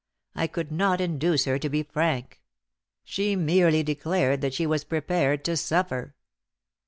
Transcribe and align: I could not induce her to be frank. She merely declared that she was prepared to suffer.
I 0.33 0.47
could 0.47 0.71
not 0.71 0.99
induce 0.99 1.45
her 1.45 1.59
to 1.59 1.69
be 1.69 1.83
frank. 1.83 2.41
She 3.03 3.35
merely 3.35 3.83
declared 3.83 4.41
that 4.41 4.55
she 4.55 4.65
was 4.65 4.83
prepared 4.83 5.45
to 5.45 5.55
suffer. 5.55 6.15